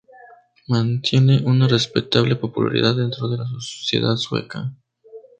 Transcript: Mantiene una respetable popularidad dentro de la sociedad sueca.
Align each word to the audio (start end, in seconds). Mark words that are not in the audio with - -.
Mantiene 0.67 1.43
una 1.45 1.67
respetable 1.67 2.35
popularidad 2.35 2.95
dentro 2.95 3.29
de 3.29 3.37
la 3.37 3.45
sociedad 3.45 4.15
sueca. 4.15 4.73